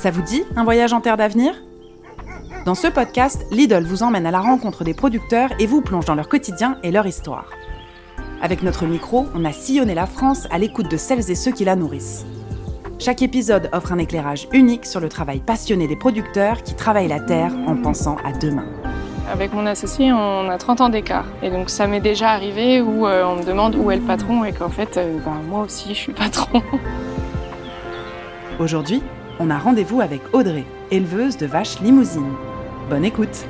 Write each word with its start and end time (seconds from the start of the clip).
Ça 0.00 0.10
vous 0.10 0.22
dit 0.22 0.44
un 0.56 0.64
voyage 0.64 0.94
en 0.94 1.02
terre 1.02 1.18
d'avenir? 1.18 1.52
Dans 2.64 2.74
ce 2.74 2.86
podcast, 2.86 3.44
Lidl 3.50 3.84
vous 3.84 4.02
emmène 4.02 4.24
à 4.24 4.30
la 4.30 4.40
rencontre 4.40 4.82
des 4.82 4.94
producteurs 4.94 5.50
et 5.58 5.66
vous 5.66 5.82
plonge 5.82 6.06
dans 6.06 6.14
leur 6.14 6.30
quotidien 6.30 6.78
et 6.82 6.90
leur 6.90 7.06
histoire. 7.06 7.50
Avec 8.40 8.62
notre 8.62 8.86
micro, 8.86 9.26
on 9.34 9.44
a 9.44 9.52
sillonné 9.52 9.94
la 9.94 10.06
France 10.06 10.48
à 10.50 10.56
l'écoute 10.56 10.90
de 10.90 10.96
celles 10.96 11.30
et 11.30 11.34
ceux 11.34 11.50
qui 11.52 11.66
la 11.66 11.76
nourrissent. 11.76 12.24
Chaque 12.98 13.20
épisode 13.20 13.68
offre 13.74 13.92
un 13.92 13.98
éclairage 13.98 14.48
unique 14.54 14.86
sur 14.86 15.00
le 15.00 15.10
travail 15.10 15.40
passionné 15.40 15.86
des 15.86 15.96
producteurs 15.96 16.62
qui 16.62 16.74
travaillent 16.74 17.08
la 17.08 17.20
terre 17.20 17.52
en 17.66 17.76
pensant 17.76 18.16
à 18.24 18.32
demain. 18.32 18.64
Avec 19.30 19.52
mon 19.52 19.66
associé, 19.66 20.14
on 20.14 20.48
a 20.48 20.56
30 20.56 20.80
ans 20.80 20.88
d'écart. 20.88 21.26
Et 21.42 21.50
donc 21.50 21.68
ça 21.68 21.86
m'est 21.86 22.00
déjà 22.00 22.30
arrivé 22.30 22.80
où 22.80 23.06
euh, 23.06 23.22
on 23.26 23.36
me 23.36 23.44
demande 23.44 23.74
où 23.74 23.90
est 23.90 23.96
le 23.96 24.02
patron 24.02 24.44
et 24.44 24.54
qu'en 24.54 24.70
fait, 24.70 24.96
euh, 24.96 25.18
bah, 25.22 25.32
moi 25.46 25.60
aussi, 25.60 25.90
je 25.90 25.98
suis 25.98 26.14
patron. 26.14 26.62
Aujourd'hui, 28.58 29.02
on 29.40 29.50
a 29.50 29.58
rendez-vous 29.58 30.00
avec 30.00 30.20
Audrey, 30.32 30.64
éleveuse 30.90 31.36
de 31.36 31.46
vaches 31.46 31.80
limousines. 31.80 32.34
Bonne 32.88 33.04
écoute 33.04 33.44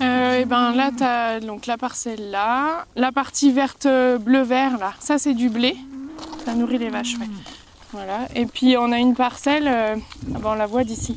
Euh, 0.00 0.38
et 0.40 0.44
ben 0.46 0.72
là, 0.74 0.90
tu 0.96 1.02
as 1.02 1.40
donc 1.40 1.66
la 1.66 1.76
parcelle 1.76 2.30
là, 2.30 2.86
la 2.96 3.12
partie 3.12 3.52
verte 3.52 3.84
euh, 3.84 4.16
bleu-vert 4.16 4.78
là, 4.78 4.92
ça 4.98 5.18
c'est 5.18 5.34
du 5.34 5.50
blé. 5.50 5.76
Ça 6.46 6.54
nourrit 6.54 6.78
les 6.78 6.88
vaches. 6.88 7.16
Voilà. 7.92 8.20
Et 8.34 8.46
puis 8.46 8.76
on 8.78 8.92
a 8.92 8.98
une 8.98 9.14
parcelle, 9.14 9.68
ah 9.68 9.94
ben, 10.26 10.40
on 10.42 10.54
la 10.54 10.66
voit 10.66 10.84
d'ici. 10.84 11.16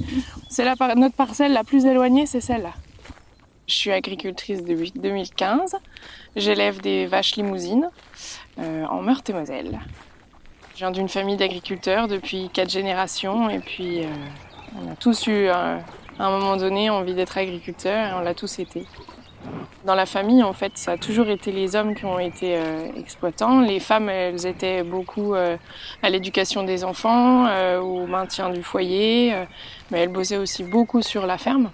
C'est 0.49 0.66
par- 0.75 0.95
notre 0.97 1.16
parcelle 1.16 1.53
la 1.53 1.63
plus 1.63 1.85
éloignée, 1.85 2.25
c'est 2.25 2.41
celle-là. 2.41 2.72
Je 3.66 3.76
suis 3.76 3.91
agricultrice 3.91 4.62
depuis 4.63 4.91
2015. 4.94 5.77
J'élève 6.35 6.81
des 6.81 7.06
vaches 7.06 7.38
limousines 7.38 7.89
euh, 8.59 8.83
en 8.86 9.02
Meurthe-et-Moselle. 9.02 9.80
Je 10.73 10.80
viens 10.80 10.92
d'une 10.92 11.08
famille 11.08 11.38
d'agriculteurs 11.38 12.09
depuis 12.09 12.50
quatre 12.52 12.70
générations 12.70 13.50
et 13.50 13.59
puis 13.59 14.03
euh, 14.03 14.08
on 14.81 14.92
a 14.92 14.95
tous 14.95 15.28
eu 15.28 15.47
euh, 15.47 15.78
à 16.20 16.25
un 16.25 16.39
moment 16.39 16.58
donné 16.58 16.89
envie 16.89 17.14
d'être 17.14 17.38
agriculteur 17.38 18.09
et 18.09 18.14
on 18.14 18.20
l'a 18.20 18.33
tous 18.33 18.59
été. 18.59 18.86
Dans 19.86 19.95
la 19.95 20.05
famille, 20.05 20.44
en 20.44 20.53
fait, 20.53 20.77
ça 20.77 20.94
a 20.94 20.98
toujours 20.98 21.30
été 21.30 21.52
les 21.53 21.75
hommes 21.75 21.95
qui 21.95 22.05
ont 22.05 22.20
été 22.20 22.58
exploitants. 22.95 23.59
Les 23.59 23.81
femmes, 23.81 24.08
elles 24.08 24.45
étaient 24.45 24.83
beaucoup 24.83 25.33
à 25.33 26.09
l'éducation 26.09 26.64
des 26.64 26.86
enfants, 26.86 27.50
au 27.81 28.08
maintien 28.08 28.50
du 28.50 28.64
foyer, 28.64 29.36
mais 29.92 30.00
elles 30.00 30.14
bossaient 30.14 30.38
aussi 30.38 30.64
beaucoup 30.64 31.02
sur 31.02 31.27
la 31.27 31.38
ferme. 31.38 31.70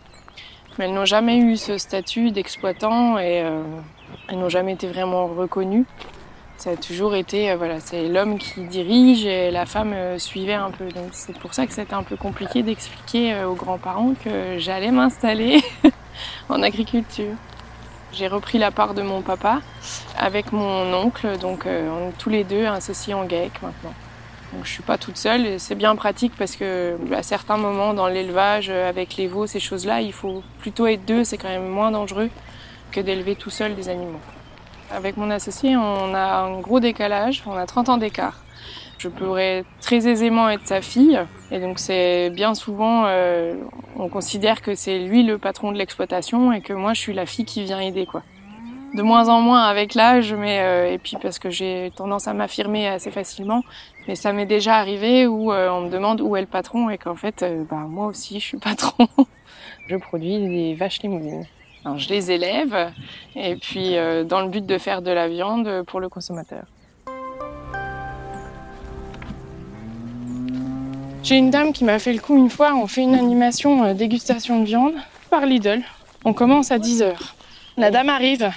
Mais 0.78 0.86
elles 0.86 0.94
n'ont 0.94 1.06
jamais 1.06 1.38
eu 1.38 1.58
ce 1.58 1.78
statut 1.78 2.32
d'exploitant 2.32 3.18
et 3.18 3.42
euh, 3.42 3.62
elles 4.28 4.38
n'ont 4.38 4.50
jamais 4.50 4.74
été 4.74 4.88
vraiment 4.88 5.28
reconnues. 5.28 5.86
Ça 6.58 6.72
a 6.72 6.76
toujours 6.76 7.16
été, 7.16 7.52
euh, 7.52 7.58
voilà, 7.58 7.80
c'est 7.80 8.08
l'homme 8.08 8.38
qui 8.38 8.62
dirige 8.62 9.26
et 9.26 9.50
la 9.52 9.66
femme 9.66 9.94
euh, 9.94 10.18
suivait 10.20 10.54
un 10.54 10.72
peu. 10.72 10.90
Donc 10.90 11.10
c'est 11.12 11.38
pour 11.38 11.54
ça 11.54 11.66
que 11.66 11.74
c'était 11.74 11.94
un 11.94 12.04
peu 12.04 12.16
compliqué 12.16 12.64
d'expliquer 12.64 13.44
aux 13.44 13.56
grands-parents 13.56 14.14
que 14.24 14.58
j'allais 14.58 14.92
m'installer 14.92 15.62
en 16.50 16.62
agriculture. 16.62 17.36
J'ai 18.12 18.28
repris 18.28 18.58
la 18.58 18.72
part 18.72 18.94
de 18.94 19.02
mon 19.02 19.22
papa 19.22 19.62
avec 20.18 20.52
mon 20.52 20.94
oncle, 20.94 21.38
donc 21.38 21.68
on 21.68 22.12
tous 22.18 22.30
les 22.30 22.44
deux 22.44 22.66
associés 22.66 23.14
en 23.14 23.24
GAEC 23.26 23.62
maintenant. 23.62 23.94
Donc 24.54 24.66
je 24.66 24.72
suis 24.72 24.84
pas 24.84 24.98
toute 24.98 25.18
seule 25.18 25.46
et 25.46 25.60
c'est 25.60 25.76
bien 25.76 25.96
pratique 25.96 26.34
parce 26.38 26.56
que 26.56 26.98
à 27.14 27.22
certains 27.22 27.58
moments 27.58 27.94
dans 27.94 28.08
l'élevage, 28.08 28.70
euh, 28.70 28.90
avec 28.90 29.16
les 29.16 29.28
veaux, 29.28 29.46
ces 29.46 29.60
choses-là, 29.60 30.02
il 30.02 30.14
faut 30.14 30.44
plutôt 30.60 30.88
être 30.88 31.06
deux, 31.06 31.24
c'est 31.24 31.38
quand 31.38 31.50
même 31.50 31.68
moins 31.68 31.92
dangereux 31.92 32.30
que 32.92 33.00
d'élever 33.00 33.36
tout 33.36 33.52
seul 33.52 33.76
des 33.76 33.90
animaux. 33.90 34.20
Avec 34.92 35.18
mon 35.18 35.30
associé, 35.30 35.78
on 35.78 36.16
a 36.16 36.42
un 36.42 36.60
gros 36.62 36.80
décalage, 36.80 37.44
on 37.46 37.56
a 37.56 37.68
30 37.68 37.90
ans 37.90 37.98
d'écart. 37.98 38.44
Je 38.98 39.08
pourrais 39.08 39.64
très 39.82 40.08
aisément 40.08 40.50
être 40.50 40.66
sa 40.66 40.82
fille, 40.82 41.20
et 41.52 41.60
donc 41.60 41.80
c'est 41.80 42.32
bien 42.32 42.56
souvent, 42.56 43.04
euh, 43.06 43.54
on 43.96 44.10
considère 44.10 44.62
que 44.62 44.74
c'est 44.74 45.00
lui 45.00 45.24
le 45.24 45.38
patron 45.38 45.72
de 45.72 45.78
l'exploitation 45.78 46.52
et 46.52 46.62
que 46.62 46.74
moi 46.74 46.94
je 46.94 47.00
suis 47.00 47.14
la 47.14 47.26
fille 47.26 47.46
qui 47.46 47.64
vient 47.64 47.80
aider, 47.80 48.06
quoi. 48.06 48.24
De 48.94 49.04
moins 49.04 49.30
en 49.30 49.40
moins 49.40 49.66
avec 49.66 49.94
l'âge, 49.94 50.34
mais 50.34 50.60
euh, 50.62 50.92
et 50.92 50.98
puis 50.98 51.16
parce 51.22 51.38
que 51.38 51.52
j'ai 51.52 51.92
tendance 51.96 52.28
à 52.28 52.34
m'affirmer 52.34 52.88
assez 52.88 53.12
facilement, 53.12 53.64
mais 54.08 54.16
ça 54.16 54.34
m'est 54.34 54.48
déjà 54.48 54.78
arrivé 54.78 55.28
où 55.28 55.52
euh, 55.52 55.70
on 55.70 55.82
me 55.82 55.90
demande 55.90 56.22
où 56.22 56.36
est 56.36 56.42
le 56.42 56.48
patron 56.48 56.90
et 56.90 56.98
qu'en 56.98 57.16
fait, 57.16 57.44
euh, 57.44 57.64
bah, 57.70 57.86
moi 57.88 58.08
aussi 58.08 58.40
je 58.40 58.46
suis 58.46 58.58
patron. 58.58 59.08
je 59.88 59.96
produis 59.96 60.40
des 60.40 60.74
vaches 60.74 61.02
limousines. 61.04 61.46
Alors, 61.86 62.00
je 62.00 62.10
les 62.10 62.32
élève 62.32 62.92
et 63.36 63.56
puis 63.56 63.96
dans 64.26 64.42
le 64.42 64.50
but 64.50 64.66
de 64.66 64.78
faire 64.78 65.02
de 65.02 65.12
la 65.12 65.30
viande 65.30 65.84
pour 65.88 66.02
le 66.02 66.10
consommateur. 66.10 66.64
J'ai 71.24 71.38
une 71.38 71.52
dame 71.52 71.72
qui 71.72 71.86
m'a 71.86 72.00
fait 72.00 72.12
le 72.12 72.20
coup 72.20 72.36
une 72.36 72.50
fois, 72.50 72.76
on 72.76 72.86
fait 72.88 73.02
une 73.02 73.16
animation 73.16 73.94
dégustation 73.94 74.60
de 74.60 74.66
viande 74.66 74.96
par 75.30 75.46
Lidl. 75.46 75.82
On 76.26 76.34
commence 76.34 76.72
à 76.72 76.80
10h. 76.80 77.14
La 77.78 77.92
dame 77.92 78.10
arrive. 78.10 78.52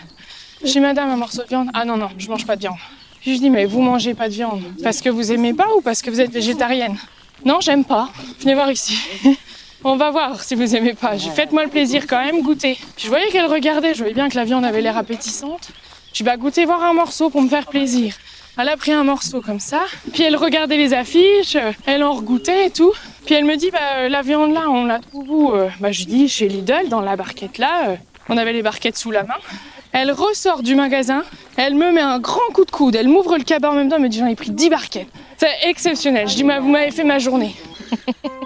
J'ai 0.64 0.80
madame 0.80 1.10
un 1.10 1.16
morceau 1.16 1.42
de 1.42 1.48
viande. 1.48 1.68
Ah 1.74 1.84
non, 1.84 1.96
non, 1.96 2.08
je 2.18 2.28
mange 2.28 2.46
pas 2.46 2.56
de 2.56 2.60
viande. 2.60 2.76
Je 3.24 3.30
lui 3.30 3.40
dis 3.40 3.50
mais 3.50 3.64
vous 3.66 3.80
mangez 3.82 4.14
pas 4.14 4.28
de 4.28 4.34
viande 4.34 4.62
parce 4.82 5.00
que 5.00 5.08
vous 5.08 5.30
aimez 5.32 5.54
pas 5.54 5.68
ou 5.76 5.80
parce 5.80 6.02
que 6.02 6.10
vous 6.10 6.20
êtes 6.20 6.32
végétarienne? 6.32 6.96
Non, 7.44 7.60
j'aime 7.60 7.84
pas. 7.84 8.10
Venez 8.40 8.54
voir 8.54 8.70
ici. 8.70 8.96
On 9.84 9.96
va 9.96 10.10
voir 10.12 10.42
si 10.42 10.54
vous 10.54 10.76
aimez 10.76 10.94
pas. 10.94 11.18
Faites-moi 11.18 11.64
le 11.64 11.70
plaisir 11.70 12.06
quand 12.06 12.22
même, 12.24 12.40
goûtez. 12.42 12.74
Puis 12.96 13.04
je 13.04 13.08
voyais 13.08 13.26
qu'elle 13.28 13.46
regardait, 13.46 13.94
je 13.94 13.98
voyais 13.98 14.14
bien 14.14 14.28
que 14.28 14.36
la 14.36 14.44
viande 14.44 14.64
avait 14.64 14.80
l'air 14.80 14.96
appétissante. 14.96 15.70
Je 16.12 16.18
dis 16.18 16.22
bah 16.22 16.36
goûtez 16.36 16.64
voir 16.64 16.82
un 16.84 16.92
morceau 16.92 17.30
pour 17.30 17.42
me 17.42 17.48
faire 17.48 17.66
plaisir. 17.66 18.14
Elle 18.58 18.68
a 18.68 18.76
pris 18.76 18.92
un 18.92 19.02
morceau 19.02 19.40
comme 19.40 19.60
ça, 19.60 19.80
puis 20.12 20.24
elle 20.24 20.36
regardait 20.36 20.76
les 20.76 20.92
affiches, 20.92 21.56
euh, 21.56 21.72
elle 21.86 22.04
en 22.04 22.12
regoûtait 22.12 22.66
et 22.66 22.70
tout. 22.70 22.92
Puis 23.24 23.34
elle 23.34 23.44
me 23.46 23.56
dit 23.56 23.70
bah 23.70 23.78
euh, 23.96 24.08
la 24.10 24.20
viande 24.22 24.52
là, 24.52 24.68
on 24.68 24.84
la 24.84 24.98
trouve 24.98 25.30
où 25.30 25.52
Euh, 25.52 25.68
Bah 25.80 25.90
je 25.90 26.04
dis 26.04 26.28
chez 26.28 26.48
Lidl 26.48 26.88
dans 26.88 27.00
la 27.00 27.16
barquette 27.16 27.56
là. 27.58 27.96
On 28.28 28.36
avait 28.36 28.52
les 28.52 28.62
barquettes 28.62 28.96
sous 28.96 29.10
la 29.10 29.24
main. 29.24 29.34
Elle 29.92 30.10
ressort 30.10 30.62
du 30.62 30.74
magasin, 30.74 31.22
elle 31.56 31.74
me 31.74 31.92
met 31.92 32.00
un 32.00 32.18
grand 32.18 32.50
coup 32.54 32.64
de 32.64 32.70
coude, 32.70 32.96
elle 32.96 33.08
m'ouvre 33.08 33.36
le 33.36 33.44
cabas 33.44 33.70
en 33.70 33.74
même 33.74 33.90
temps, 33.90 33.96
elle 33.96 34.02
me 34.02 34.08
dit 34.08 34.18
j'en 34.18 34.26
ai 34.26 34.36
pris 34.36 34.50
10 34.50 34.70
barquettes. 34.70 35.08
C'est 35.36 35.68
exceptionnel. 35.68 36.28
Je 36.28 36.36
dis 36.36 36.42
vous 36.42 36.68
m'avez 36.68 36.90
fait 36.90 37.04
ma 37.04 37.18
journée. 37.18 37.54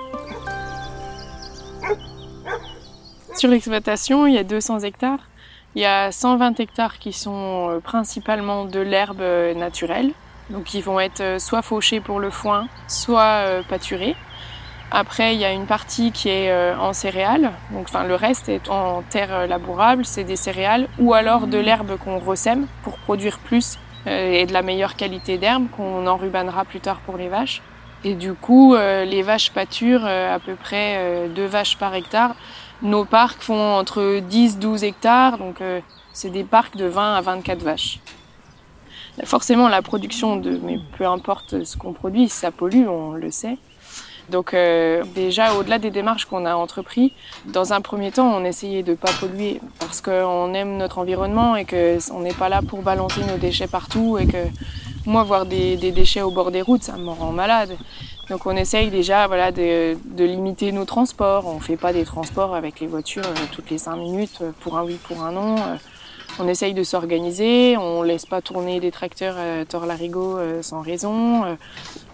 Sur 3.36 3.50
l'exploitation, 3.50 4.26
il 4.26 4.34
y 4.34 4.38
a 4.38 4.44
200 4.44 4.80
hectares. 4.80 5.20
Il 5.74 5.82
y 5.82 5.84
a 5.84 6.10
120 6.10 6.58
hectares 6.58 6.98
qui 6.98 7.12
sont 7.12 7.68
euh, 7.68 7.80
principalement 7.80 8.64
de 8.64 8.80
l'herbe 8.80 9.20
euh, 9.20 9.52
naturelle. 9.52 10.12
Donc 10.48 10.72
ils 10.72 10.82
vont 10.82 10.98
être 10.98 11.20
euh, 11.20 11.38
soit 11.38 11.60
fauchés 11.60 12.00
pour 12.00 12.18
le 12.18 12.30
foin, 12.30 12.66
soit 12.88 13.62
pâturés. 13.68 14.16
Après, 14.90 15.34
il 15.34 15.40
y 15.40 15.44
a 15.44 15.52
une 15.52 15.66
partie 15.66 16.12
qui 16.12 16.28
est 16.28 16.50
euh, 16.50 16.76
en 16.78 16.92
céréales. 16.92 17.50
Donc 17.72 17.86
enfin 17.88 18.04
le 18.04 18.14
reste 18.14 18.48
est 18.48 18.68
en 18.68 19.02
terre 19.02 19.32
euh, 19.32 19.46
labourable, 19.46 20.04
c'est 20.04 20.24
des 20.24 20.36
céréales 20.36 20.88
ou 20.98 21.12
alors 21.12 21.46
de 21.46 21.58
l'herbe 21.58 21.96
qu'on 21.98 22.18
ressème 22.18 22.66
pour 22.82 22.98
produire 22.98 23.38
plus 23.38 23.78
euh, 24.06 24.32
et 24.32 24.46
de 24.46 24.52
la 24.52 24.62
meilleure 24.62 24.94
qualité 24.94 25.38
d'herbe 25.38 25.66
qu'on 25.76 26.06
enrubanera 26.06 26.64
plus 26.64 26.80
tard 26.80 27.00
pour 27.04 27.16
les 27.16 27.28
vaches. 27.28 27.62
Et 28.04 28.14
du 28.14 28.34
coup, 28.34 28.74
euh, 28.74 29.04
les 29.04 29.22
vaches 29.22 29.50
pâturent 29.50 30.06
euh, 30.06 30.34
à 30.34 30.38
peu 30.38 30.54
près 30.54 30.96
euh, 30.98 31.28
deux 31.28 31.46
vaches 31.46 31.76
par 31.76 31.92
hectare. 31.94 32.36
Nos 32.82 33.04
parcs 33.04 33.42
font 33.42 33.74
entre 33.74 34.20
10-12 34.20 34.84
hectares, 34.84 35.38
donc 35.38 35.60
euh, 35.60 35.80
c'est 36.12 36.30
des 36.30 36.44
parcs 36.44 36.76
de 36.76 36.84
20 36.84 37.14
à 37.16 37.20
24 37.20 37.62
vaches. 37.62 37.98
Forcément, 39.24 39.68
la 39.68 39.80
production 39.82 40.36
de, 40.36 40.60
mais 40.62 40.78
peu 40.96 41.06
importe 41.06 41.64
ce 41.64 41.76
qu'on 41.76 41.94
produit, 41.94 42.28
ça 42.28 42.52
pollue, 42.52 42.86
on 42.86 43.12
le 43.12 43.30
sait. 43.30 43.56
Donc 44.30 44.54
euh, 44.54 45.04
déjà, 45.14 45.54
au-delà 45.54 45.78
des 45.78 45.90
démarches 45.90 46.24
qu'on 46.24 46.46
a 46.46 46.54
entrepris, 46.54 47.12
dans 47.46 47.72
un 47.72 47.80
premier 47.80 48.10
temps, 48.10 48.28
on 48.34 48.44
essayait 48.44 48.82
de 48.82 48.94
pas 48.94 49.12
polluer 49.20 49.60
parce 49.78 50.00
qu'on 50.00 50.52
aime 50.54 50.76
notre 50.76 50.98
environnement 50.98 51.56
et 51.56 51.64
que 51.64 51.98
on 52.12 52.20
n'est 52.20 52.34
pas 52.34 52.48
là 52.48 52.60
pour 52.62 52.82
balancer 52.82 53.20
nos 53.24 53.38
déchets 53.38 53.68
partout 53.68 54.18
et 54.18 54.26
que 54.26 54.38
moi, 55.06 55.22
voir 55.22 55.46
des, 55.46 55.76
déchets 55.76 56.22
au 56.22 56.32
bord 56.32 56.50
des 56.50 56.62
routes, 56.62 56.82
ça 56.82 56.96
me 56.96 57.10
rend 57.10 57.30
malade. 57.30 57.76
Donc 58.28 58.44
on 58.46 58.56
essaye 58.56 58.90
déjà 58.90 59.28
voilà, 59.28 59.52
de, 59.52 59.96
limiter 60.18 60.72
nos 60.72 60.84
transports. 60.84 61.46
On 61.46 61.60
fait 61.60 61.76
pas 61.76 61.92
des 61.92 62.04
transports 62.04 62.54
avec 62.54 62.80
les 62.80 62.88
voitures 62.88 63.24
euh, 63.24 63.44
toutes 63.52 63.70
les 63.70 63.78
cinq 63.78 63.96
minutes 63.96 64.38
euh, 64.42 64.50
pour 64.60 64.76
un 64.76 64.82
oui, 64.82 64.98
pour 65.04 65.22
un 65.22 65.30
non. 65.30 65.54
On 66.38 66.48
essaye 66.48 66.74
de 66.74 66.82
s'organiser, 66.82 67.76
on 67.78 68.02
laisse 68.02 68.26
pas 68.26 68.42
tourner 68.42 68.78
des 68.78 68.90
tracteurs 68.90 69.36
euh, 69.38 69.64
tort 69.64 69.86
larigot 69.86 70.36
euh, 70.36 70.62
sans 70.62 70.82
raison. 70.82 71.44
Euh, 71.44 71.54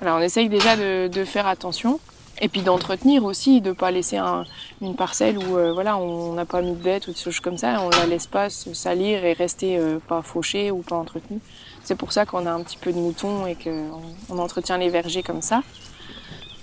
Voilà, 0.01 0.17
on 0.17 0.21
essaye 0.21 0.49
déjà 0.49 0.77
de, 0.77 1.09
de 1.09 1.25
faire 1.25 1.47
attention. 1.47 1.99
Et 2.41 2.49
puis 2.49 2.63
d'entretenir 2.63 3.25
aussi, 3.25 3.61
de 3.61 3.73
pas 3.73 3.91
laisser 3.91 4.17
un- 4.17 4.45
une 4.81 4.95
parcelle 4.97 5.39
où 5.39 5.57
euh, 5.59 5.73
voilà, 5.73 5.97
on 5.97 6.33
n'a 6.33 6.45
pas 6.45 6.61
mis 6.63 6.71
de 6.73 6.83
bête 6.83 7.07
ou 7.09 7.13
des 7.13 7.19
choses 7.19 7.41
comme 7.41 7.59
ça, 7.59 7.81
on 7.83 7.91
la 7.91 8.07
laisse 8.07 8.27
pas 8.27 8.49
se 8.49 8.73
salir 8.75 9.25
et 9.25 9.33
rester 9.33 9.77
euh, 9.79 9.99
pas 10.09 10.23
fauchée 10.23 10.71
ou 10.71 10.79
pas 10.79 10.97
entretenue. 10.97 11.41
C'est 11.85 11.95
pour 11.97 12.13
ça 12.13 12.25
qu'on 12.25 12.47
a 12.47 12.51
un 12.53 12.63
petit 12.63 12.79
peu 12.79 12.93
de 12.93 12.99
moutons 12.99 13.47
et 13.47 13.55
qu'on 13.55 13.91
on 14.31 14.39
entretient 14.39 14.79
les 14.79 14.89
vergers 14.89 15.23
comme 15.23 15.43
ça. 15.43 15.63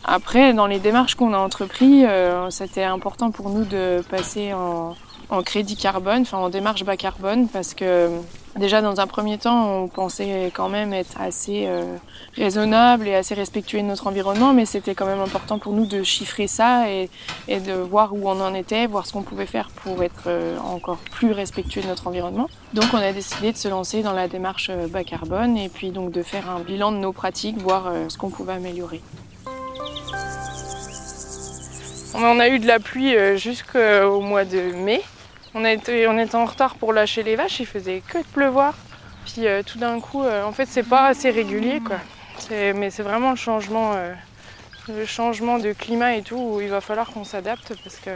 Après, 0.05 0.53
dans 0.53 0.65
les 0.65 0.79
démarches 0.79 1.15
qu'on 1.15 1.33
a 1.33 1.37
entreprises, 1.37 2.05
euh, 2.07 2.49
c'était 2.49 2.83
important 2.85 3.31
pour 3.31 3.49
nous 3.49 3.63
de 3.65 4.01
passer 4.09 4.53
en, 4.53 4.95
en 5.29 5.43
crédit 5.43 5.75
carbone, 5.75 6.21
enfin 6.21 6.39
en 6.39 6.49
démarche 6.49 6.83
bas 6.83 6.97
carbone, 6.97 7.47
parce 7.47 7.73
que 7.73 8.09
déjà 8.57 8.81
dans 8.81 8.99
un 8.99 9.07
premier 9.07 9.37
temps, 9.37 9.83
on 9.83 9.87
pensait 9.87 10.51
quand 10.53 10.69
même 10.69 10.91
être 10.93 11.19
assez 11.19 11.65
euh, 11.67 11.95
raisonnable 12.35 13.07
et 13.07 13.15
assez 13.15 13.35
respectueux 13.35 13.81
de 13.81 13.85
notre 13.85 14.07
environnement, 14.07 14.53
mais 14.53 14.65
c'était 14.65 14.95
quand 14.95 15.05
même 15.05 15.21
important 15.21 15.59
pour 15.59 15.73
nous 15.73 15.85
de 15.85 16.03
chiffrer 16.03 16.47
ça 16.47 16.89
et, 16.89 17.09
de 17.47 17.73
voir 17.73 18.13
où 18.13 18.27
on 18.27 18.41
en 18.41 18.53
était, 18.53 18.87
voir 18.87 19.05
ce 19.05 19.13
qu'on 19.13 19.21
pouvait 19.21 19.45
faire 19.45 19.69
pour 19.69 20.03
être 20.03 20.23
euh, 20.27 20.57
encore 20.59 20.97
plus 21.11 21.31
respectueux 21.31 21.81
de 21.81 21.87
notre 21.87 22.07
environnement. 22.07 22.49
Donc 22.73 22.85
on 22.93 22.97
a 22.97 23.11
décidé 23.11 23.51
de 23.51 23.57
se 23.57 23.67
lancer 23.67 24.01
dans 24.01 24.13
la 24.13 24.27
démarche 24.27 24.69
euh, 24.69 24.87
bas 24.87 25.03
carbone 25.03 25.57
et 25.57 25.69
puis 25.69 25.91
donc 25.91 26.11
de 26.11 26.23
faire 26.23 26.49
un 26.49 26.59
bilan 26.59 26.91
de 26.91 26.97
nos 26.97 27.13
pratiques, 27.13 27.57
voir 27.57 27.91
ce 28.07 28.17
qu'on 28.17 28.29
pouvait 28.29 28.53
améliorer. 28.53 29.01
On 32.15 32.39
a 32.39 32.49
eu 32.49 32.59
de 32.59 32.67
la 32.67 32.79
pluie 32.79 33.15
jusqu'au 33.37 34.19
mois 34.19 34.43
de 34.45 34.73
mai. 34.73 35.01
On, 35.55 35.65
était, 35.65 36.05
en 36.05 36.45
retard 36.45 36.75
pour 36.75 36.93
lâcher 36.93 37.23
les 37.23 37.35
vaches, 37.35 37.59
il 37.59 37.65
faisait 37.65 38.03
que 38.07 38.19
de 38.19 38.23
pleuvoir. 38.23 38.75
Puis 39.25 39.47
euh, 39.47 39.63
tout 39.63 39.79
d'un 39.79 39.99
coup, 39.99 40.23
euh, 40.23 40.43
en 40.43 40.51
fait, 40.51 40.67
c'est 40.67 40.83
pas 40.83 41.07
assez 41.07 41.31
régulier, 41.31 41.79
quoi. 41.79 41.97
Mais 42.51 42.89
c'est 42.89 43.03
vraiment 43.03 43.31
le 43.31 43.35
changement, 43.35 43.93
euh, 43.95 44.13
le 44.87 45.05
changement 45.05 45.59
de 45.59 45.73
climat 45.73 46.15
et 46.15 46.21
tout, 46.21 46.37
où 46.37 46.61
il 46.61 46.69
va 46.69 46.81
falloir 46.81 47.09
qu'on 47.09 47.23
s'adapte 47.23 47.73
parce 47.83 47.97
que 47.97 48.11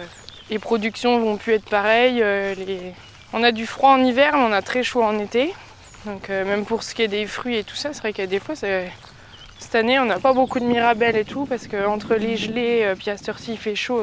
les 0.50 0.60
productions 0.60 1.20
vont 1.20 1.38
plus 1.38 1.54
être 1.54 1.70
pareilles. 1.70 2.24
On 3.34 3.44
a 3.44 3.52
du 3.52 3.66
froid 3.66 3.92
en 3.92 4.04
hiver, 4.04 4.34
mais 4.34 4.44
on 4.44 4.54
a 4.54 4.62
très 4.62 4.84
chaud 4.84 5.04
en 5.04 5.20
été. 5.20 5.54
Donc 6.06 6.30
même 6.30 6.66
pour 6.66 6.84
ce 6.84 6.96
qui 6.96 7.02
est 7.02 7.08
des 7.08 7.26
fruits 7.26 7.58
et 7.58 7.64
tout 7.64 7.76
ça, 7.76 7.94
c'est 7.94 8.00
vrai 8.00 8.14
qu'il 8.14 8.24
y 8.24 8.28
a 8.28 8.30
des 8.30 8.40
fois, 8.40 8.56
cette 8.56 9.76
année, 9.76 10.00
on 10.00 10.06
n'a 10.06 10.20
pas 10.20 10.34
beaucoup 10.34 10.60
de 10.60 10.66
mirabelles 10.66 11.18
et 11.18 11.26
tout, 11.26 11.46
parce 11.46 11.68
qu'entre 11.68 12.16
les 12.16 12.38
gelées, 12.38 12.94
puis 12.98 13.10
à 13.10 13.18
cette 13.18 13.30
heure-ci, 13.30 13.52
il 13.52 13.58
fait 13.58 13.76
chaud, 13.76 14.02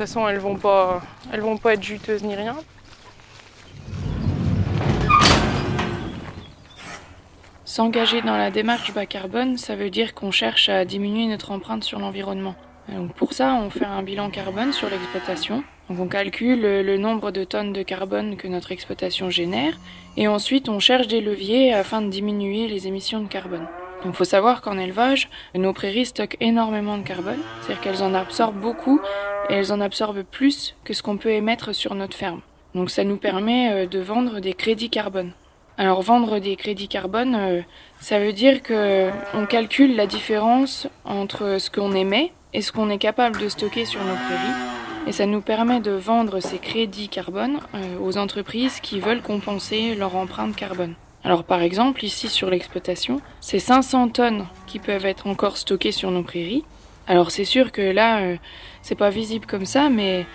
façon, 0.00 0.26
elles 0.26 0.38
vont 0.38 0.56
pas, 0.56 1.02
elles 1.30 1.42
vont 1.42 1.58
pas 1.58 1.74
être 1.74 1.82
juteuses 1.82 2.22
ni 2.22 2.34
rien. 2.34 2.56
S'engager 7.66 8.22
dans 8.22 8.38
la 8.38 8.50
démarche 8.50 8.94
bas 8.94 9.04
carbone, 9.04 9.58
ça 9.58 9.76
veut 9.76 9.90
dire 9.90 10.14
qu'on 10.14 10.30
cherche 10.30 10.70
à 10.70 10.86
diminuer 10.86 11.26
notre 11.26 11.50
empreinte 11.50 11.84
sur 11.84 11.98
l'environnement. 11.98 12.54
pour 13.16 13.34
ça, 13.34 13.52
on 13.54 13.68
fait 13.68 13.84
un 13.84 14.02
bilan 14.02 14.30
carbone 14.30 14.72
sur 14.72 14.88
l'exploitation. 14.88 15.62
on 15.90 16.06
calcule 16.06 16.62
le 16.62 16.96
nombre 16.96 17.30
de 17.30 17.44
tonnes 17.44 17.74
de 17.74 17.82
carbone 17.82 18.36
que 18.36 18.48
notre 18.48 18.72
exploitation 18.72 19.28
génère 19.28 19.78
et 20.16 20.28
ensuite 20.28 20.70
on 20.70 20.80
cherche 20.80 21.08
des 21.08 21.20
leviers 21.20 21.74
afin 21.74 22.00
de 22.00 22.08
diminuer 22.08 22.68
les 22.68 22.86
émissions 22.86 23.20
de 23.20 23.28
carbone. 23.28 23.68
Il 24.06 24.14
faut 24.14 24.24
savoir 24.24 24.62
qu'en 24.62 24.78
élevage, 24.78 25.28
nos 25.54 25.74
prairies 25.74 26.06
stockent 26.06 26.38
énormément 26.40 26.96
de 26.96 27.02
carbone, 27.02 27.40
c'est-à-dire 27.60 27.82
qu'elles 27.82 28.02
en 28.02 28.14
absorbent 28.14 28.58
beaucoup 28.58 28.98
elles 29.50 29.72
en 29.72 29.80
absorbent 29.80 30.24
plus 30.24 30.74
que 30.84 30.94
ce 30.94 31.02
qu'on 31.02 31.16
peut 31.16 31.30
émettre 31.30 31.74
sur 31.74 31.94
notre 31.94 32.16
ferme. 32.16 32.40
Donc 32.74 32.90
ça 32.90 33.04
nous 33.04 33.16
permet 33.16 33.72
euh, 33.72 33.86
de 33.86 33.98
vendre 33.98 34.40
des 34.40 34.54
crédits 34.54 34.90
carbone. 34.90 35.32
Alors 35.76 36.02
vendre 36.02 36.38
des 36.38 36.56
crédits 36.56 36.88
carbone, 36.88 37.34
euh, 37.34 37.60
ça 38.00 38.20
veut 38.20 38.32
dire 38.32 38.62
que 38.62 39.10
on 39.34 39.46
calcule 39.46 39.96
la 39.96 40.06
différence 40.06 40.86
entre 41.04 41.56
ce 41.58 41.70
qu'on 41.70 41.92
émet 41.92 42.32
et 42.52 42.60
ce 42.60 42.70
qu'on 42.70 42.90
est 42.90 42.98
capable 42.98 43.40
de 43.40 43.48
stocker 43.48 43.84
sur 43.84 44.00
nos 44.04 44.14
prairies. 44.14 45.06
Et 45.06 45.12
ça 45.12 45.26
nous 45.26 45.40
permet 45.40 45.80
de 45.80 45.92
vendre 45.92 46.40
ces 46.40 46.58
crédits 46.58 47.08
carbone 47.08 47.60
euh, 47.74 47.98
aux 48.00 48.18
entreprises 48.18 48.80
qui 48.80 49.00
veulent 49.00 49.22
compenser 49.22 49.94
leur 49.94 50.14
empreinte 50.14 50.54
carbone. 50.54 50.94
Alors 51.24 51.44
par 51.44 51.62
exemple, 51.62 52.04
ici 52.04 52.28
sur 52.28 52.50
l'exploitation, 52.50 53.20
c'est 53.40 53.58
500 53.58 54.10
tonnes 54.10 54.46
qui 54.66 54.78
peuvent 54.78 55.06
être 55.06 55.26
encore 55.26 55.56
stockées 55.56 55.92
sur 55.92 56.10
nos 56.10 56.22
prairies. 56.22 56.64
Alors 57.10 57.32
c'est 57.32 57.44
sûr 57.44 57.72
que 57.72 57.82
là, 57.82 58.20
euh, 58.20 58.36
c'est 58.82 58.94
pas 58.94 59.10
visible 59.10 59.44
comme 59.44 59.66
ça, 59.66 59.90
mais 59.90 60.26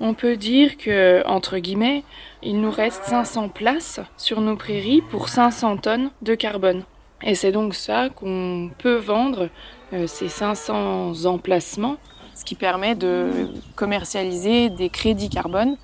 on 0.00 0.14
peut 0.14 0.38
dire 0.38 0.78
que, 0.78 1.22
entre 1.26 1.58
guillemets, 1.58 2.02
il 2.42 2.62
nous 2.62 2.70
reste 2.70 3.04
500 3.04 3.50
places 3.50 4.00
sur 4.16 4.40
nos 4.40 4.56
prairies 4.56 5.02
pour 5.10 5.28
500 5.28 5.76
tonnes 5.76 6.10
de 6.22 6.34
carbone. 6.34 6.84
Et 7.22 7.34
c'est 7.34 7.52
donc 7.52 7.74
ça 7.74 8.08
qu'on 8.08 8.70
peut 8.78 8.96
vendre, 8.96 9.50
euh, 9.92 10.06
ces 10.06 10.30
500 10.30 11.26
emplacements, 11.26 11.98
ce 12.34 12.46
qui 12.46 12.54
permet 12.54 12.94
de 12.94 13.50
commercialiser 13.76 14.70
des 14.70 14.88
crédits 14.88 15.28
carbone 15.28 15.76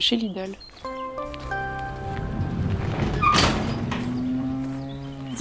chez 0.00 0.16
Lidl. 0.16 0.56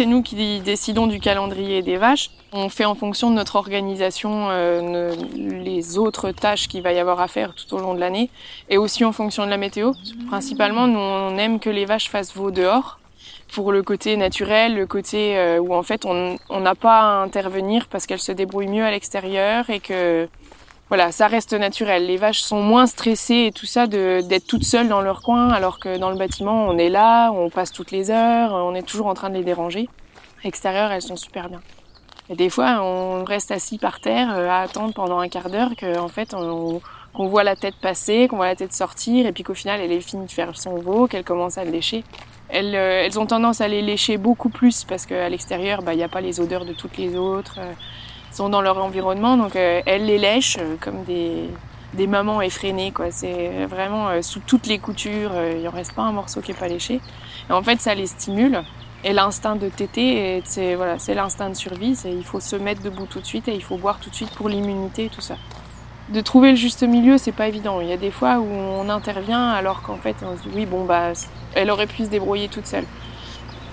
C'est 0.01 0.07
nous 0.07 0.24
qui 0.24 0.62
décidons 0.62 1.06
du 1.06 1.19
calendrier 1.19 1.83
des 1.83 1.98
vaches. 1.98 2.31
On 2.53 2.69
fait 2.69 2.86
en 2.86 2.95
fonction 2.95 3.30
de 3.30 3.36
notre 3.36 3.56
organisation 3.56 4.48
euh, 4.50 5.13
les 5.36 6.00
autres 6.00 6.31
tâches 6.31 6.68
qu'il 6.68 6.81
va 6.81 6.92
y 6.92 6.98
avoir 6.98 7.21
à 7.21 7.27
faire 7.27 7.53
tout 7.53 7.75
au 7.75 7.77
long 7.77 7.94
de 7.94 8.00
l'année 8.00 8.31
et 8.68 8.80
aussi 8.80 9.06
en 9.06 9.12
fonction 9.12 9.45
de 9.45 9.51
la 9.51 9.57
météo. 9.57 9.92
Principalement, 10.25 10.88
nous, 10.88 10.98
on 10.98 11.38
aime 11.38 11.59
que 11.59 11.69
les 11.69 11.86
vaches 11.86 12.09
fassent 12.09 12.33
veau 12.36 12.50
dehors 12.50 12.98
pour 13.53 13.71
le 13.71 13.83
côté 13.83 14.18
naturel, 14.18 14.75
le 14.75 14.88
côté 14.88 15.38
euh, 15.38 15.59
où 15.59 15.75
en 15.75 15.83
fait 15.83 16.03
on 16.06 16.59
n'a 16.59 16.74
pas 16.74 17.01
à 17.01 17.21
intervenir 17.21 17.86
parce 17.86 18.07
qu'elles 18.07 18.18
se 18.18 18.31
débrouillent 18.31 18.69
mieux 18.69 18.86
à 18.86 18.89
l'extérieur 18.89 19.69
et 19.69 19.80
que 19.80 20.27
voilà, 20.91 21.13
ça 21.13 21.27
reste 21.27 21.53
naturel. 21.53 22.05
Les 22.05 22.17
vaches 22.17 22.41
sont 22.41 22.61
moins 22.61 22.85
stressées 22.85 23.45
et 23.45 23.51
tout 23.53 23.65
ça 23.65 23.88
d'être 23.88 24.45
toutes 24.45 24.65
seules 24.65 24.89
dans 24.89 24.99
leur 24.99 25.21
coin, 25.21 25.47
alors 25.47 25.79
que 25.79 25.97
dans 25.97 26.09
le 26.09 26.17
bâtiment, 26.17 26.67
on 26.67 26.77
est 26.77 26.89
là, 26.89 27.31
on 27.31 27.49
passe 27.49 27.71
toutes 27.71 27.91
les 27.91 28.11
heures, 28.11 28.51
on 28.51 28.75
est 28.75 28.81
toujours 28.81 29.07
en 29.07 29.13
train 29.13 29.29
de 29.29 29.35
les 29.35 29.45
déranger. 29.45 29.88
À 30.41 30.43
l'extérieur, 30.43 30.91
elles 30.91 31.01
sont 31.01 31.15
super 31.15 31.47
bien. 31.47 31.61
Et 32.29 32.35
des 32.35 32.49
fois, 32.49 32.81
on 32.81 33.23
reste 33.23 33.51
assis 33.51 33.77
par 33.77 34.01
terre 34.01 34.35
euh, 34.35 34.49
à 34.49 34.63
attendre 34.63 34.93
pendant 34.93 35.19
un 35.19 35.29
quart 35.29 35.49
d'heure 35.49 35.71
qu'en 35.79 36.09
fait, 36.09 36.33
on, 36.33 36.81
qu'on 37.13 37.27
voit 37.27 37.45
la 37.45 37.55
tête 37.55 37.75
passer, 37.81 38.27
qu'on 38.27 38.35
voit 38.35 38.47
la 38.47 38.57
tête 38.57 38.73
sortir, 38.73 39.25
et 39.25 39.31
puis 39.31 39.43
qu'au 39.43 39.53
final, 39.53 39.79
elle 39.79 39.93
est 39.93 40.01
finie 40.01 40.25
de 40.25 40.31
faire 40.31 40.57
son 40.59 40.75
veau, 40.75 41.07
qu'elle 41.07 41.23
commence 41.23 41.57
à 41.57 41.63
le 41.63 41.71
lécher. 41.71 42.03
Elles, 42.49 42.75
euh, 42.75 43.05
elles, 43.05 43.17
ont 43.17 43.27
tendance 43.27 43.61
à 43.61 43.69
les 43.69 43.81
lécher 43.81 44.17
beaucoup 44.17 44.49
plus 44.49 44.83
parce 44.83 45.05
qu'à 45.05 45.29
l'extérieur, 45.29 45.83
bah, 45.83 45.93
il 45.93 45.97
n'y 45.97 46.03
a 46.03 46.09
pas 46.09 46.19
les 46.19 46.41
odeurs 46.41 46.65
de 46.65 46.73
toutes 46.73 46.97
les 46.97 47.15
autres. 47.15 47.59
Euh, 48.31 48.36
sont 48.36 48.50
dans 48.50 48.62
leur 48.62 48.78
environnement, 48.78 49.38
donc 49.38 49.56
euh, 49.56 49.81
elles 49.86 50.06
les 50.06 50.18
lèchent 50.18 50.57
euh, 50.60 50.75
comme 50.80 51.04
des, 51.04 51.50
des 51.94 52.07
mamans 52.07 52.42
effrénées. 52.42 52.92
Quoi. 52.92 53.12
C'est 53.12 53.66
vraiment 53.66 54.10
euh, 54.10 54.22
sous 54.22 54.39
toutes 54.39 54.68
les 54.68 54.80
coutures, 54.80 55.31
il 55.51 55.60
n'y 55.60 55.68
en 55.68 55.72
reste 55.72 55.94
pas 55.94 56.04
un 56.04 56.12
morceau 56.12 56.42
qui 56.42 56.51
n'est 56.51 56.57
pas 56.57 56.68
léché. 56.68 57.01
Et 57.50 57.54
en 57.54 57.62
fait, 57.62 57.80
ça 57.81 57.94
les 57.94 58.07
stimule. 58.07 58.63
Et 59.04 59.13
l'instinct 59.13 59.56
de 59.56 59.68
téter, 59.68 60.44
c'est 60.45 60.75
voilà, 60.75 61.00
c'est 61.00 61.16
l'instinct 61.16 61.50
de 61.50 61.56
survie. 61.56 61.95
C'est 61.95 62.12
il 62.12 62.24
faut 62.24 62.39
se 62.39 62.56
mettre 62.56 62.83
debout 62.83 63.07
tout 63.07 63.19
de 63.19 63.25
suite 63.25 63.48
et 63.48 63.56
il 63.56 63.63
faut 63.63 63.78
boire 63.78 64.00
tout 64.00 64.12
de 64.12 64.16
suite 64.16 64.30
pour 64.36 64.48
l'immunité 64.48 65.06
et 65.06 65.10
tout 65.10 65.22
ça. 65.22 65.38
De 66.10 66.22
trouver 66.22 66.51
le 66.51 66.56
juste 66.56 66.84
milieu, 66.84 67.18
c'est 67.18 67.31
pas 67.31 67.48
évident. 67.48 67.81
Il 67.81 67.88
y 67.88 67.94
a 67.94 67.98
des 67.98 68.12
fois 68.12 68.38
où 68.38 68.45
on 68.45 68.89
intervient 68.89 69.50
alors 69.50 69.81
qu'en 69.81 69.98
fait 69.98 70.18
on 70.22 70.38
se 70.38 70.44
dit 70.44 70.50
oui 70.56 70.66
bon 70.68 70.86
bah 70.86 71.13
elle 71.55 71.72
aurait 71.72 71.88
pu 71.88 72.05
se 72.05 72.10
débrouiller 72.10 72.48
toute 72.48 72.67
seule. 72.67 72.86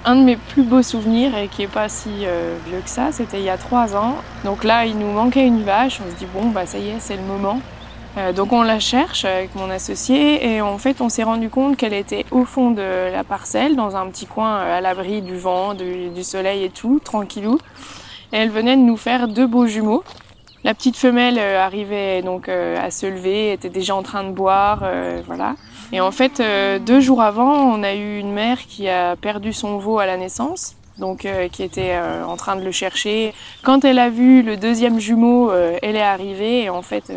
Un 0.08 0.16
de 0.16 0.22
mes 0.22 0.36
plus 0.36 0.62
beaux 0.62 0.82
souvenirs, 0.82 1.36
et 1.36 1.48
qui 1.48 1.64
est 1.64 1.66
pas 1.70 1.90
si 1.90 2.08
euh, 2.22 2.56
vieux 2.66 2.80
que 2.82 2.88
ça, 2.88 3.12
c'était 3.12 3.40
il 3.40 3.44
y 3.44 3.50
a 3.50 3.58
trois 3.58 3.94
ans. 3.94 4.14
Donc 4.42 4.64
là, 4.64 4.86
il 4.86 4.98
nous 4.98 5.12
manquait 5.12 5.46
une 5.46 5.64
vache. 5.64 6.00
On 6.00 6.10
se 6.10 6.16
dit, 6.16 6.24
bon, 6.32 6.46
bah 6.46 6.64
ça 6.64 6.78
y 6.78 6.88
est, 6.88 6.98
c'est 6.98 7.16
le 7.16 7.24
moment. 7.24 7.60
Euh, 8.16 8.32
donc 8.32 8.54
on 8.54 8.62
la 8.62 8.80
cherche 8.80 9.26
avec 9.26 9.54
mon 9.54 9.68
associé 9.68 10.54
et 10.54 10.62
en 10.62 10.78
fait 10.78 11.02
on 11.02 11.10
s'est 11.10 11.24
rendu 11.24 11.50
compte 11.50 11.76
qu'elle 11.76 11.92
était 11.92 12.24
au 12.30 12.46
fond 12.46 12.70
de 12.70 13.12
la 13.12 13.22
parcelle, 13.22 13.76
dans 13.76 13.96
un 13.96 14.06
petit 14.06 14.24
coin 14.24 14.60
euh, 14.60 14.78
à 14.78 14.80
l'abri 14.80 15.20
du 15.20 15.36
vent, 15.36 15.74
du, 15.74 16.24
soleil 16.24 16.64
et 16.64 16.70
tout, 16.70 17.00
tranquillou. 17.04 17.58
Et 18.32 18.38
elle 18.38 18.50
venait 18.50 18.76
de 18.76 18.80
nous 18.80 18.96
faire 18.96 19.28
deux 19.28 19.46
beaux 19.46 19.66
jumeaux. 19.66 20.04
La 20.64 20.72
petite 20.72 20.96
femelle 20.96 21.38
arrivait 21.38 22.22
donc 22.22 22.48
à 22.48 22.90
se 22.90 23.04
lever, 23.04 23.52
était 23.52 23.68
déjà 23.68 23.94
en 23.94 24.02
train 24.02 24.24
de 24.24 24.30
boire, 24.30 24.82
voilà. 25.26 25.54
Et 25.92 26.00
en 26.00 26.11
fait, 26.11 26.40
euh, 26.40 26.78
deux 26.78 27.00
jours 27.00 27.23
avant, 27.23 27.54
on 27.54 27.83
a 27.83 27.95
eu 27.95 28.18
une 28.18 28.33
mère 28.33 28.66
qui 28.66 28.88
a 28.88 29.16
perdu 29.16 29.52
son 29.52 29.78
veau 29.78 29.99
à 29.99 30.07
la 30.07 30.18
naissance, 30.18 30.75
donc 30.99 31.25
euh, 31.25 31.49
qui 31.49 31.62
était 31.62 31.92
euh, 31.92 32.25
en 32.25 32.37
train 32.37 32.57
de 32.57 32.62
le 32.62 32.73
chercher. 32.73 33.33
Quand 33.62 33.85
elle 33.85 33.99
a 33.99 34.11
vu 34.11 34.42
le 34.42 34.59
deuxième 34.59 35.00
jumeau, 35.00 35.50
elle 35.83 35.97
est 35.97 36.02
arrivée 36.02 36.64
et 36.64 36.71
en 36.71 36.83
fait, 36.83 37.11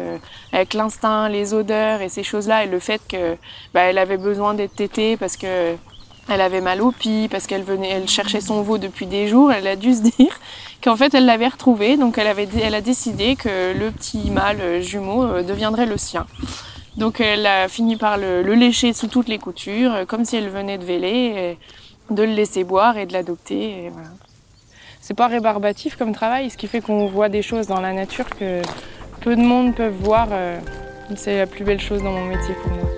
avec 0.54 0.74
l'instinct, 0.74 1.28
les 1.28 1.54
odeurs 1.54 2.02
et 2.02 2.08
ces 2.08 2.24
choses-là, 2.24 2.64
et 2.64 2.68
le 2.68 2.80
fait 2.80 3.02
que 3.10 3.36
bah, 3.74 3.82
elle 3.82 3.98
avait 3.98 4.18
besoin 4.18 4.54
d'être 4.54 4.76
tétée 4.76 5.18
parce 5.18 5.36
que 5.36 5.76
elle 6.30 6.40
avait 6.40 6.62
mal 6.62 6.82
au 6.82 6.92
pied, 6.92 7.28
parce 7.28 7.48
qu'elle 7.48 7.64
venait, 7.64 7.90
elle 7.90 8.08
cherchait 8.08 8.40
son 8.40 8.62
veau 8.62 8.78
depuis 8.78 9.06
des 9.06 9.28
jours. 9.28 9.52
Elle 9.52 9.68
a 9.68 9.76
dû 9.76 9.94
se 9.94 10.02
dire 10.18 10.40
qu'en 10.82 10.96
fait, 10.96 11.14
elle 11.14 11.26
l'avait 11.26 11.50
retrouvé, 11.50 11.98
donc 11.98 12.18
elle 12.18 12.28
avait, 12.28 12.48
elle 12.62 12.76
a 12.76 12.80
décidé 12.80 13.36
que 13.36 13.78
le 13.78 13.92
petit 13.92 14.32
mâle 14.32 14.82
jumeau 14.82 15.42
deviendrait 15.42 15.88
le 15.88 15.98
sien. 15.98 16.26
Donc 16.98 17.22
elle 17.22 17.46
a 17.46 17.68
fini 17.68 17.96
par 17.96 18.18
le, 18.18 18.42
lécher 18.42 18.94
sous 18.94 19.08
toutes 19.08 19.30
les 19.30 19.40
coutures, 19.40 19.94
euh, 19.94 20.06
comme 20.06 20.26
si 20.26 20.36
elle 20.36 20.50
venait 20.50 20.78
de 20.78 20.86
véler, 20.86 21.58
de 22.10 22.24
le 22.24 22.34
laisser 22.34 22.64
boire 22.64 22.98
et 22.98 23.06
de 23.06 23.14
l'adopter. 23.14 23.90
Voilà. 23.94 24.10
C'est 25.02 25.16
pas 25.16 25.28
rébarbatif 25.28 25.96
comme 25.96 26.14
travail, 26.14 26.52
ce 26.52 26.58
qui 26.58 26.68
fait 26.68 26.80
qu'on 26.80 27.08
voit 27.08 27.28
des 27.28 27.42
choses 27.42 27.66
dans 27.66 27.82
la 27.82 27.92
nature 27.92 28.30
que 28.30 28.62
peu 29.22 29.36
de 29.36 29.42
monde 29.42 29.74
peuvent 29.74 29.98
voir. 30.00 30.28
Euh, 30.32 30.60
c'est 31.16 31.40
la 31.40 31.48
plus 31.48 31.66
belle 31.66 31.82
chose 31.82 32.04
dans 32.04 32.12
mon 32.12 32.26
métier 32.26 32.54
pour 32.62 32.72
moi. 32.72 32.90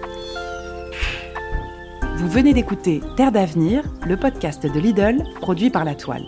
Vous 2.17 2.27
venez 2.27 2.53
d'écouter 2.53 3.01
Terre 3.15 3.31
d'avenir, 3.31 3.83
le 4.05 4.17
podcast 4.17 4.65
de 4.65 4.79
Lidl 4.79 5.23
produit 5.39 5.69
par 5.69 5.85
La 5.85 5.95
Toile. 5.95 6.25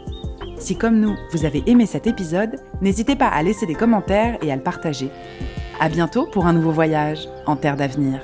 Si 0.58 0.78
comme 0.78 1.00
nous, 1.00 1.16
vous 1.32 1.46
avez 1.46 1.62
aimé 1.68 1.86
cet 1.86 2.08
épisode, 2.08 2.56
n'hésitez 2.82 3.16
pas 3.16 3.28
à 3.28 3.44
laisser 3.44 3.66
des 3.66 3.76
commentaires 3.76 4.38
et 4.42 4.52
à 4.52 4.56
le 4.56 4.64
partager. 4.64 5.10
À 5.80 5.90
bientôt 5.90 6.26
pour 6.26 6.46
un 6.46 6.54
nouveau 6.54 6.72
voyage 6.72 7.28
en 7.46 7.58
terre 7.58 7.76
d'avenir. 7.76 8.22